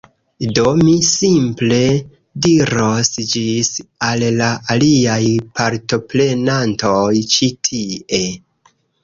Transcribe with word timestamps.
Do, 0.57 0.61
mi 0.77 0.93
simple 1.07 1.77
diros 2.45 3.11
ĝis 3.33 3.69
al 4.09 4.25
la 4.39 4.49
aliaj 4.77 5.19
partoprenantoj 5.61 7.13
ĉi 7.37 7.53
tie 7.71 8.19